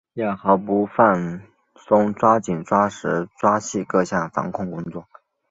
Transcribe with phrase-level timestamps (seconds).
[0.15, 1.39] 要毫不放
[1.75, 5.05] 松抓紧抓实抓细各项防控工作